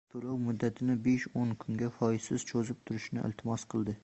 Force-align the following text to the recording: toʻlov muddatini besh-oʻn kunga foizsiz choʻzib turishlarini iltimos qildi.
toʻlov 0.13 0.37
muddatini 0.45 0.95
besh-oʻn 1.07 1.53
kunga 1.65 1.91
foizsiz 1.99 2.47
choʻzib 2.53 2.85
turishlarini 2.89 3.31
iltimos 3.33 3.73
qildi. 3.75 3.97